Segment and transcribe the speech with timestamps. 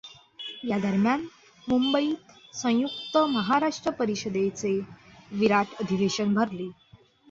[0.63, 1.25] या दरम्यान
[1.67, 4.77] मुंबईत संयुक्त महाराष्ट्र परिषदे चे
[5.31, 6.69] विराट अधिवेशन भरले.